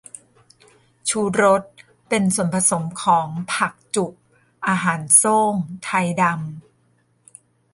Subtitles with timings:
[1.09, 1.63] ชูรส
[2.07, 4.13] เป็นส่วนผสมของ ผักจุบ
[4.67, 5.89] อาหารโซ่ง ไท
[6.21, 6.35] ดำ